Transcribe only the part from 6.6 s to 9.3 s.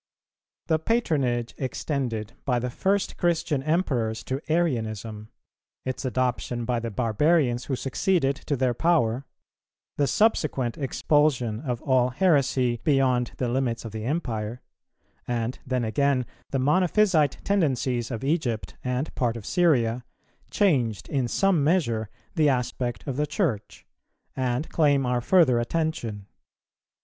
by the barbarians who succeeded to their power,